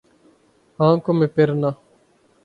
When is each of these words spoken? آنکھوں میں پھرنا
آنکھوں 0.79 1.13
میں 1.19 1.27
پھرنا 1.35 1.69